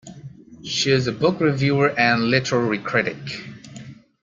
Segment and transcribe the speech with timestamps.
[0.63, 3.39] She is a book reviewer and literary critic.